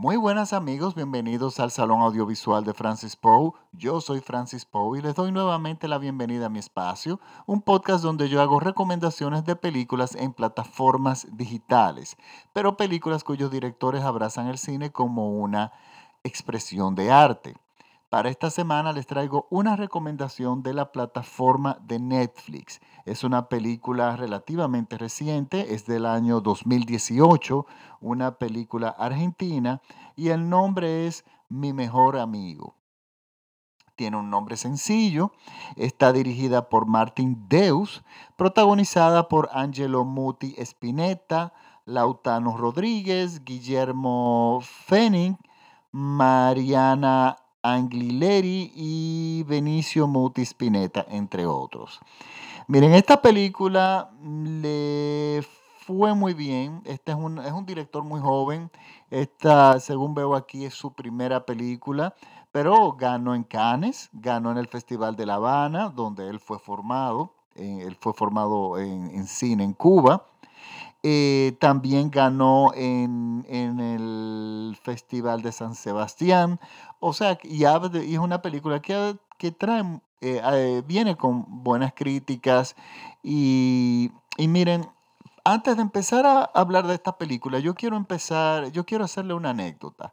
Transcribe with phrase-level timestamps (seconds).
[0.00, 3.52] Muy buenas amigos, bienvenidos al Salón Audiovisual de Francis Poe.
[3.72, 8.02] Yo soy Francis Poe y les doy nuevamente la bienvenida a mi espacio, un podcast
[8.02, 12.16] donde yo hago recomendaciones de películas en plataformas digitales,
[12.54, 15.70] pero películas cuyos directores abrazan el cine como una
[16.24, 17.56] expresión de arte.
[18.10, 22.80] Para esta semana les traigo una recomendación de la plataforma de Netflix.
[23.04, 27.66] Es una película relativamente reciente, es del año 2018,
[28.00, 29.80] una película argentina
[30.16, 32.74] y el nombre es Mi mejor amigo.
[33.94, 35.30] Tiene un nombre sencillo,
[35.76, 38.02] está dirigida por Martin Deus,
[38.36, 41.52] protagonizada por Angelo Muti Spinetta,
[41.84, 45.38] Lautano Rodríguez, Guillermo Fenning,
[45.92, 52.00] Mariana Anglileri y Benicio Muti Spinetta, entre otros.
[52.66, 55.44] Miren, esta película le
[55.80, 56.82] fue muy bien.
[56.84, 58.70] Este es un, es un director muy joven.
[59.10, 62.14] Esta, según veo aquí, es su primera película,
[62.52, 67.34] pero ganó en Cannes, ganó en el Festival de La Habana, donde él fue formado.
[67.56, 70.26] Eh, él fue formado en, en cine en Cuba.
[71.02, 76.60] Eh, también ganó en, el Festival de San Sebastián.
[77.00, 79.82] O sea, y, es una película que, que trae,
[80.20, 82.76] eh, eh, viene con buenas críticas.
[83.22, 84.88] Y, y, miren,
[85.44, 89.50] antes de empezar a hablar de esta película, yo quiero empezar, yo quiero hacerle una
[89.50, 90.12] anécdota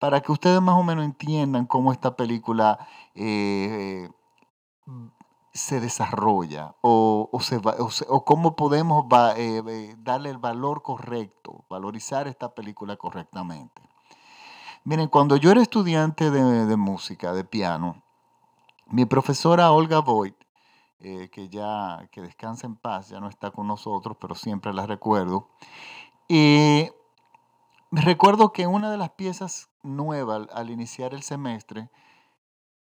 [0.00, 2.78] para que ustedes más o menos entiendan cómo esta película
[5.54, 12.96] se desarrolla o, o, cómo podemos eh, eh, darle el valor correcto, valorizar esta película
[12.96, 13.80] correctamente.
[14.82, 18.02] Miren, cuando yo era estudiante de, música, de piano,
[18.86, 20.36] mi profesora Olga Voigt,
[20.98, 24.86] eh, que ya que descansa en paz, ya no está con nosotros, pero siempre la
[24.86, 25.48] recuerdo,
[26.28, 26.88] y
[27.92, 31.90] recuerdo que una de las piezas nuevas al iniciar el semestre,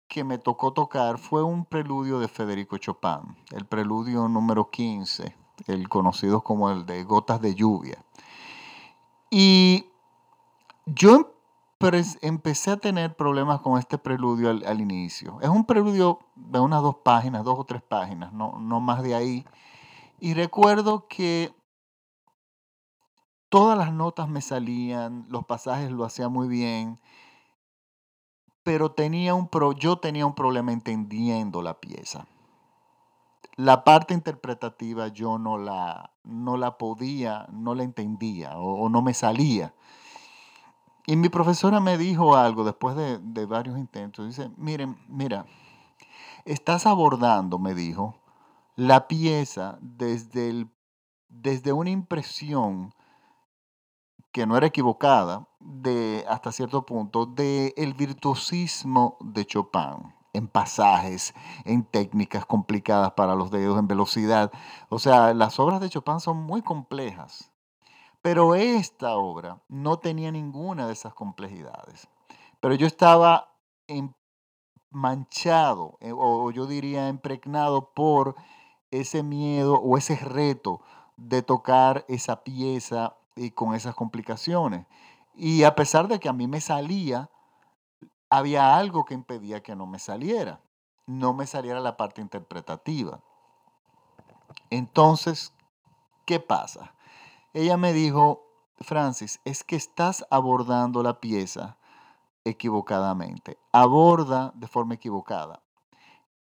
[0.09, 5.37] que me tocó tocar fue un preludio de Federico Chopin, el preludio número 15,
[5.67, 8.03] el conocido como el de Gotas de Lluvia.
[9.31, 9.87] Y
[10.87, 11.35] yo
[12.23, 15.39] empecé a tener problemas con este preludio al, inicio.
[15.43, 19.15] Es un preludio de unas dos páginas, dos o tres páginas, no, no más de
[19.15, 19.45] ahí.
[20.19, 21.55] Y recuerdo que
[23.51, 26.99] todas las notas me salían, los pasajes lo hacía muy bien
[28.69, 32.27] pero tenía un pro, yo tenía un problema entendiendo la pieza.
[33.57, 39.15] La parte interpretativa yo no la, no la podía, no la entendía o, no me
[39.15, 39.75] salía.
[41.07, 44.27] Y mi profesora me dijo algo después de, de varios intentos.
[44.27, 45.47] Dice, miren, mira,
[46.45, 48.21] estás abordando, me dijo,
[48.77, 50.69] la pieza desde, el,
[51.31, 52.93] desde una impresión
[54.39, 61.35] que no era equivocada, de, hasta cierto punto, del el virtuosismo de Chopin en pasajes,
[61.65, 64.53] en técnicas complicadas para los dedos, en velocidad.
[64.91, 67.51] O sea, las obras de Chopin son muy complejas,
[68.23, 72.07] pero esta obra no tenía ninguna de esas complejidades.
[72.61, 73.57] Pero yo estaba
[74.91, 78.37] manchado, eh, o yo diría impregnado por
[78.93, 80.81] ese miedo o ese reto
[81.17, 84.87] de tocar esa pieza y con esas complicaciones.
[85.35, 87.31] Y a pesar de que a mí me salía,
[88.31, 90.61] había algo que impedía que no me saliera.
[91.07, 93.21] No me saliera la parte interpretativa.
[94.71, 95.55] Entonces,
[96.27, 96.95] ¿qué pasa?
[97.55, 98.43] Ella me dijo,
[98.81, 101.79] Francis, es que estás abordando la pieza
[102.45, 103.59] equivocadamente.
[103.73, 105.63] Aborda de forma equivocada.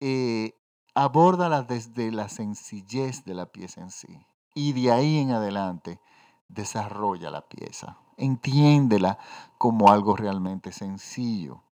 [0.01, 0.55] Eh,
[0.95, 4.27] abórdala desde la sencillez de la pieza en sí.
[4.55, 6.01] Y de ahí en adelante
[6.49, 9.19] desarrolla la pieza, entiéndela
[9.59, 11.63] como algo realmente sencillo.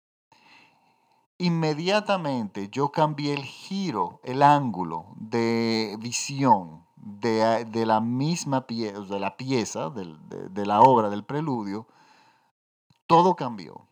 [1.38, 9.36] Inmediatamente yo cambié el giro, el ángulo de visión de, la misma pieza, de la
[9.36, 11.88] pieza, de la obra, del preludio,
[13.06, 13.88] todo cambió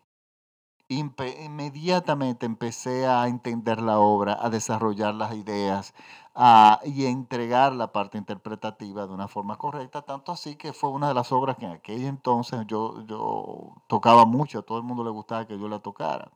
[0.94, 5.94] inmediatamente empecé a entender la obra, a desarrollar las ideas
[6.34, 10.90] a, y a entregar la parte interpretativa de una forma correcta, tanto así que fue
[10.90, 14.84] una de las obras que en aquel entonces yo, yo tocaba mucho, a todo el
[14.84, 16.31] mundo le gustaba que yo la tocara.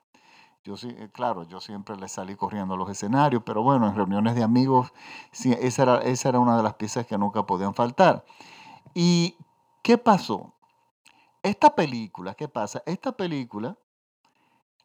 [0.64, 4.34] Yo eh, claro, yo siempre le salí corriendo a los escenarios, pero bueno, en reuniones
[4.34, 4.92] de amigos,
[5.32, 8.24] esa, era, esa era una de las piezas que nunca podían faltar.
[8.94, 9.36] ¿Y
[9.82, 10.54] qué pasó?
[11.42, 12.82] Esta película, ¿qué pasa?
[12.86, 13.76] Esta película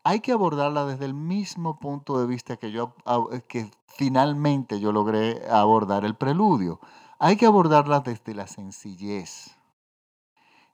[0.04, 2.96] hay que abordarla desde el mismo punto de vista que yo
[3.31, 6.80] eh, que finalmente yo logré abordar el preludio.
[7.19, 9.57] Hay que abordarla desde la sencillez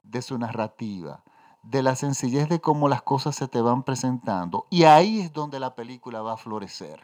[0.04, 1.24] de su narrativa,
[1.62, 4.66] de la sencillez de cómo las cosas se te van presentando.
[4.70, 7.00] Y ahí es donde la película va a florecer.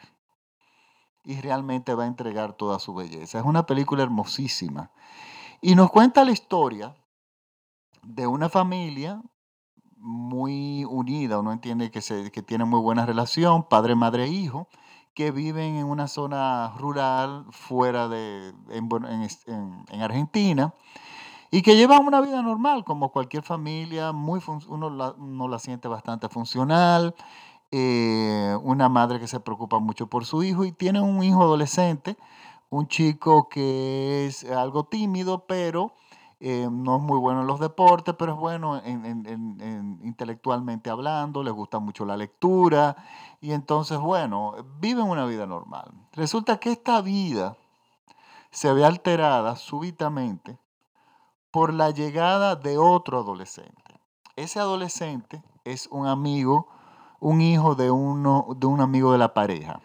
[1.24, 3.38] Y realmente va a entregar toda su belleza.
[3.38, 4.92] Es una película hermosísima.
[5.60, 6.94] Y nos cuenta la historia
[8.02, 9.22] de una familia
[10.02, 14.68] muy unida, uno entiende que, se, que tiene muy buena relación, padre, madre, hijo,
[15.14, 20.74] que viven en una zona rural fuera de, en, Argentina
[21.50, 26.28] y que llevan una vida normal, como cualquier familia, muy uno, la, la siente bastante
[26.28, 27.14] funcional,
[27.70, 32.16] eh, una madre que se preocupa mucho por su hijo y tiene un hijo adolescente,
[32.70, 35.92] un chico que es algo tímido, pero
[36.44, 41.52] eh, no es muy bueno en los deportes, pero es bueno en, intelectualmente hablando, le
[41.52, 42.96] gusta mucho la lectura
[43.40, 45.92] y entonces, bueno, viven una vida normal.
[46.10, 47.56] Resulta que esta vida
[48.50, 50.58] se ve alterada súbitamente
[51.52, 54.00] por la llegada de otro adolescente.
[54.34, 56.66] Ese adolescente es un amigo,
[57.20, 59.80] un hijo de, uno, de un amigo de la pareja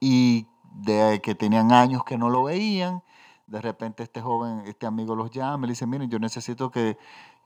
[0.00, 3.02] y de que tenían años que no lo veían
[3.52, 6.96] de repente este joven, este amigo los llama y le dice, miren, yo necesito que,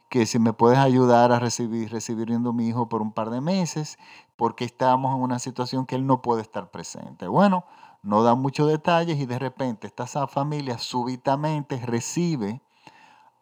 [0.08, 3.40] que si me puedes ayudar a recibir, recibiendo a mi hijo por un par de
[3.40, 3.98] meses,
[4.36, 7.26] porque estamos en una situación que él no puede estar presente.
[7.26, 7.64] Bueno,
[8.04, 12.62] no da muchos detalles y de repente esta familia súbitamente recibe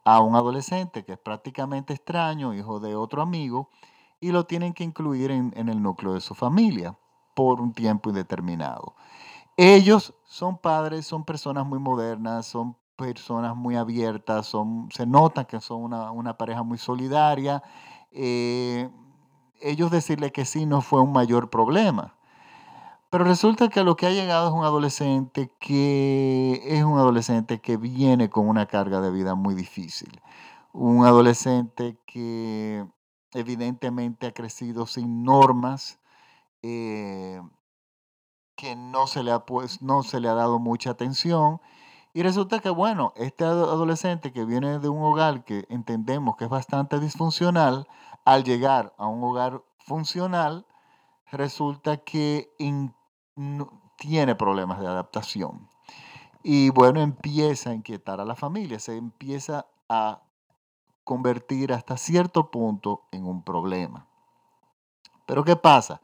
[0.06, 3.68] a un adolescente que es prácticamente extraño, hijo de otro amigo,
[4.20, 6.96] y lo tienen que incluir en, en el núcleo de su familia
[7.34, 8.94] por un tiempo indeterminado.
[9.56, 15.60] Ellos son padres, son personas muy modernas, son personas muy abiertas, son, se nota que
[15.60, 17.62] son una, pareja muy solidaria.
[18.10, 18.90] Eh,
[19.60, 22.16] ellos decirle que sí no fue un mayor problema.
[23.10, 27.76] Pero resulta que lo que ha llegado es un adolescente que es un adolescente que
[27.76, 30.20] viene con una carga de vida muy difícil.
[30.72, 32.84] Un adolescente que
[33.32, 36.00] evidentemente ha crecido sin normas,
[36.62, 37.40] eh,
[38.56, 41.60] que no se le ha, pues, no se le ha dado mucha atención.
[42.12, 46.50] Y resulta que, bueno, este adolescente que viene de un hogar que entendemos que es
[46.50, 47.88] bastante disfuncional,
[48.24, 50.66] al llegar a un hogar funcional,
[51.30, 52.54] resulta que
[53.98, 55.68] tiene problemas de adaptación.
[56.42, 60.22] Y bueno, empieza a inquietar a la familia, se empieza a
[61.02, 64.06] convertir hasta cierto punto en un problema.
[65.26, 66.00] Pero ¿qué pasa?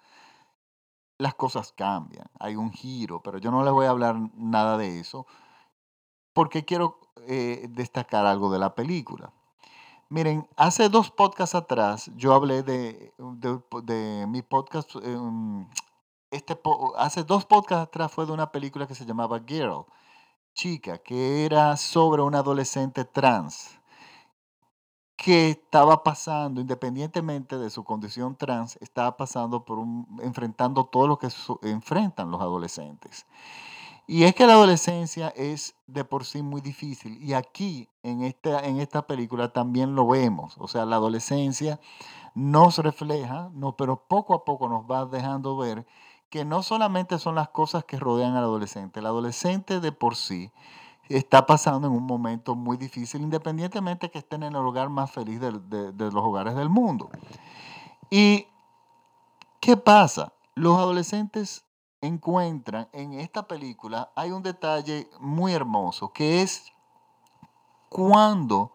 [1.21, 5.01] Las cosas cambian, hay un giro, pero yo no les voy a hablar nada de
[5.01, 5.27] eso
[6.33, 9.33] porque quiero eh, destacar algo de la película.
[10.09, 15.69] Miren, hace dos podcasts atrás yo hablé de, de, mi podcast, em,
[16.31, 16.59] este,
[16.97, 19.85] hace dos podcasts atrás fue de una película que se llamaba Girl,
[20.55, 23.80] chica, que era sobre un adolescente trans
[25.23, 31.19] que estaba pasando, independientemente de su condición trans, estaba pasando por un, enfrentando todo lo
[31.19, 31.29] que
[31.65, 33.27] enfrentan los adolescentes.
[34.07, 37.23] Y es que la adolescencia es de por sí muy difícil.
[37.23, 40.57] Y aquí, en esta, en esta película, también lo vemos.
[40.57, 41.81] O sea, la adolescencia
[42.35, 45.87] nos refleja, no, pero poco a poco nos va dejando ver
[46.31, 49.01] que no solamente son las cosas que rodean al adolescente.
[49.01, 50.51] El adolescente de por sí
[51.17, 55.41] está pasando en un momento muy difícil, independientemente que estén en el hogar más feliz
[55.41, 57.11] de, los hogares del mundo.
[58.11, 58.47] ¿Y
[59.61, 60.33] qué pasa?
[60.55, 61.67] Los adolescentes
[62.00, 66.73] encuentran en esta película, hay un detalle muy hermoso, que es
[67.88, 68.73] cuando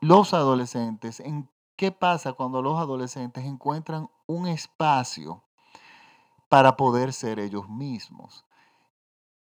[0.00, 5.42] los adolescentes, en, ¿qué pasa cuando los adolescentes encuentran un espacio
[6.50, 8.44] para poder ser ellos mismos?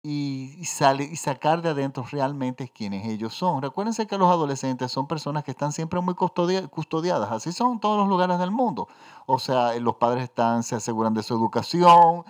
[0.09, 3.61] Y, y sacar de adentro realmente quiénes ellos son.
[3.61, 8.07] Recuérdense que los adolescentes son personas que están siempre muy custodiadas, así son todos los
[8.07, 8.87] lugares del mundo.
[9.25, 12.23] O sea, los padres están, se aseguran de su educación,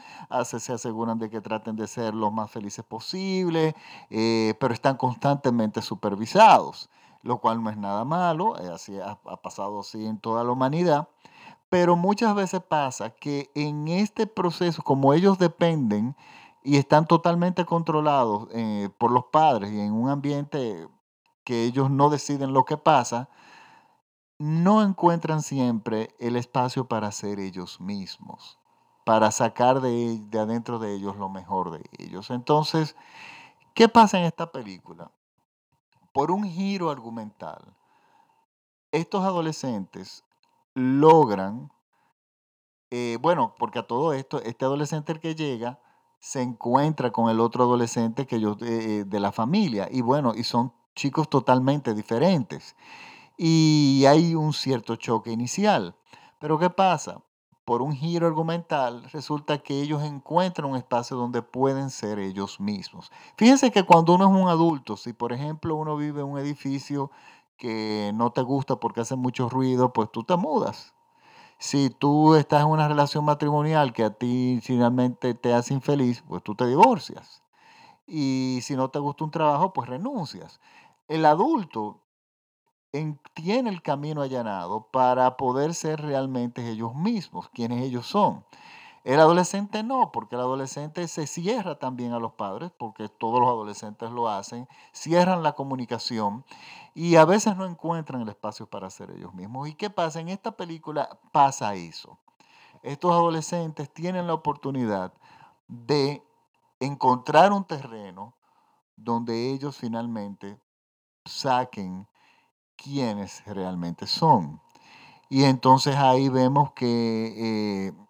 [0.43, 3.75] se aseguran de que traten de ser los más felices posible,
[4.09, 6.89] eh, pero están constantemente supervisados,
[7.21, 11.09] lo cual no es nada malo, eh, así ha pasado así en toda la humanidad.
[11.69, 16.15] Pero muchas veces pasa que en este proceso, como ellos dependen,
[16.63, 20.87] y están totalmente controlados eh, por los padres y en un ambiente
[21.43, 23.29] que ellos no deciden lo que pasa,
[24.37, 28.59] no encuentran siempre el espacio para ser ellos mismos,
[29.05, 32.29] para sacar de, de adentro de ellos lo mejor de ellos.
[32.29, 32.95] Entonces,
[33.73, 35.11] ¿qué pasa en esta película?
[36.11, 37.77] Por un giro argumental,
[38.91, 40.23] estos adolescentes
[40.73, 41.71] logran,
[42.91, 45.79] eh, bueno, porque a todo esto, este adolescente el que llega,
[46.19, 49.87] se encuentra con el otro adolescente que yo, eh, de la familia.
[49.91, 52.75] Y bueno, y son chicos totalmente diferentes.
[53.37, 55.95] y hay un cierto choque inicial.
[56.39, 57.23] Pero ¿qué pasa?
[57.65, 63.11] Por un giro argumental, resulta que ellos encuentran un espacio donde pueden ser ellos mismos.
[63.37, 67.11] Fíjense que cuando uno es un adulto, si por ejemplo uno vive en un edificio
[67.57, 70.93] que no te gusta porque hace mucho ruido, pues tú te mudas.
[71.59, 76.43] Si tú estás en una relación matrimonial que a ti finalmente te hace infeliz, pues
[76.43, 77.41] tú te divorcias.
[78.05, 80.59] Y si no te gusta un trabajo, pues renuncias.
[81.07, 82.03] El adulto
[83.33, 88.45] tiene el camino allanado para poder ser realmente ellos mismos, quienes ellos son.
[89.07, 93.47] El adolescente no, porque el adolescente se cierra también a los padres, porque todos los
[93.47, 96.43] adolescentes lo hacen, cierran la comunicación
[96.93, 99.69] y a veces no encuentran el espacio para ser ellos mismos.
[99.69, 100.19] ¿Y qué pasa?
[100.19, 102.19] En esta película pasa eso.
[102.83, 105.13] Estos adolescentes tienen la oportunidad
[105.69, 106.21] de
[106.81, 108.35] encontrar un terreno
[108.97, 110.59] donde ellos finalmente
[111.23, 112.09] saquen
[112.75, 114.61] quiénes realmente son.
[115.29, 117.87] Y entonces ahí vemos que...
[117.87, 118.06] Eh,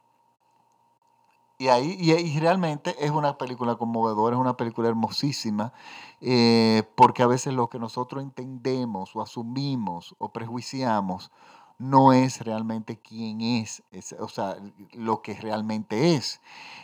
[1.57, 5.73] y ahí y, realmente es una película conmovedora, es una película hermosísima,
[6.21, 11.31] eh, porque a veces lo que nosotros entendemos o asumimos o prejuiciamos
[11.79, 13.83] no es realmente quién es,
[14.19, 14.57] o sea,
[14.93, 16.41] lo que realmente es.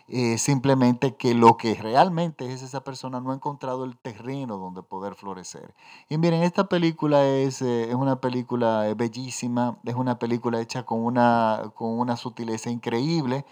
[0.08, 4.84] Eh, simplemente que lo que realmente es esa persona no ha encontrado el terreno donde
[4.84, 5.74] poder florecer.
[6.10, 11.04] Y miren, esta película es, eh, es una película bellísima, es una película hecha con
[11.04, 13.46] una, con una sutileza increíble.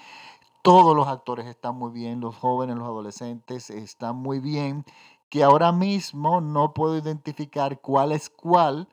[0.64, 4.86] Todos los actores están muy bien, los jóvenes, los adolescentes están muy bien,
[5.30, 8.88] que ahora mismo no puedo identificar cuál es cuál,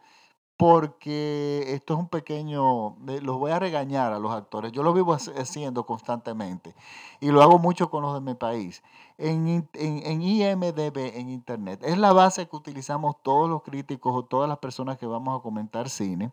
[0.58, 5.14] porque esto es un pequeño, los voy a regañar a los actores, yo lo vivo
[5.14, 6.74] haciendo constantemente
[7.20, 8.82] y lo hago mucho con los de mi país.
[9.18, 14.48] En, en, IMDB, en Internet, es la base que utilizamos todos los críticos o todas
[14.48, 16.32] las personas que vamos a comentar cine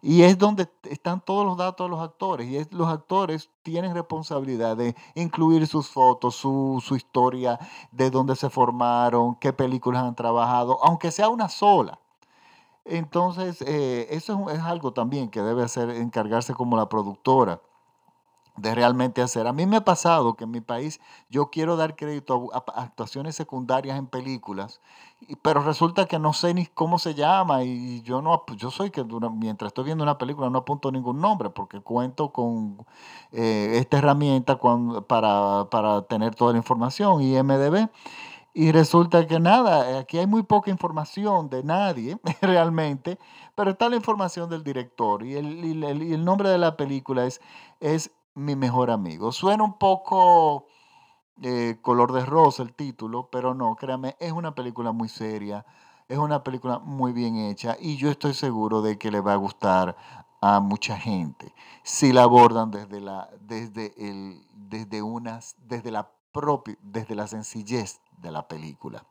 [0.00, 4.78] y es donde están todos los datos de los actores y los actores tienen responsabilidad
[4.78, 7.58] de incluir sus fotos, su, su historia,
[7.92, 12.00] de dónde se formaron, qué películas han trabajado, aunque sea una sola
[12.88, 17.60] entonces, eh, eso es, algo también que debe hacer, encargarse como la productora
[18.56, 19.46] de realmente hacer.
[19.46, 23.36] A mí me ha pasado que en mi país yo quiero dar crédito a, actuaciones
[23.36, 24.80] secundarias en películas,
[25.42, 29.04] pero resulta que no sé ni cómo se llama y yo no, yo soy que
[29.04, 32.78] mientras estoy viendo una película no apunto ningún nombre porque cuento con
[33.32, 34.58] eh, esta herramienta
[35.06, 37.90] para, para tener toda la información, IMDB.
[38.58, 43.18] Y resulta que nada, aquí hay muy poca información de nadie realmente,
[43.54, 47.42] pero está la información del director y el, el, nombre de la película es,
[47.80, 49.30] es Mi mejor amigo.
[49.30, 50.68] Suena un poco
[51.42, 55.66] eh, color de rosa el título, pero no, créame, es una película muy seria,
[56.08, 59.36] es una película muy bien hecha y yo estoy seguro de que le va a
[59.36, 59.98] gustar
[60.40, 66.78] a mucha gente si la abordan desde la, desde el, desde unas, desde la propia,
[66.80, 69.04] desde la sencillez de la película.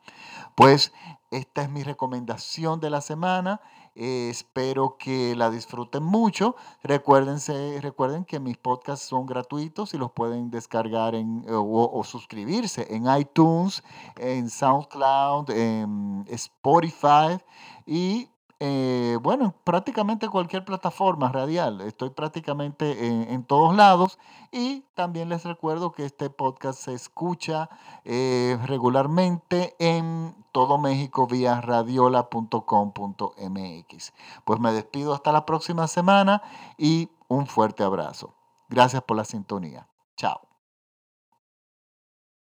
[0.54, 0.92] Pues
[1.30, 3.60] esta es mi recomendación de la semana.
[3.94, 6.54] Espero que la disfruten mucho.
[6.82, 13.06] Recuérdense, recuerden que mis podcasts son gratuitos y los pueden descargar en, o, suscribirse en
[13.18, 13.82] iTunes,
[14.16, 17.38] en SoundCloud, en Spotify
[17.86, 21.82] y eh, bueno, prácticamente cualquier plataforma radial.
[21.82, 24.18] Estoy prácticamente en, todos lados
[24.50, 27.68] y también les recuerdo que este podcast se escucha
[28.04, 34.12] eh, regularmente en todo México vía radiola.com.mx.
[34.44, 36.42] Pues me despido hasta la próxima semana
[36.78, 38.32] y un fuerte abrazo.
[38.70, 39.86] Gracias por la sintonía.
[40.16, 40.45] Chao.